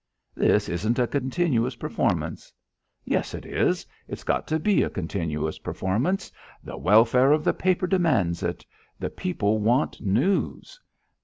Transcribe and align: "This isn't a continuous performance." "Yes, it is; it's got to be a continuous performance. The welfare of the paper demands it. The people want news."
"This 0.33 0.67
isn't 0.67 0.97
a 0.97 1.05
continuous 1.05 1.75
performance." 1.75 2.51
"Yes, 3.05 3.35
it 3.35 3.45
is; 3.45 3.85
it's 4.07 4.23
got 4.23 4.47
to 4.47 4.57
be 4.57 4.81
a 4.81 4.89
continuous 4.89 5.59
performance. 5.59 6.31
The 6.63 6.75
welfare 6.75 7.31
of 7.31 7.43
the 7.43 7.53
paper 7.53 7.85
demands 7.85 8.41
it. 8.41 8.65
The 8.97 9.11
people 9.11 9.59
want 9.59 10.01
news." 10.01 10.79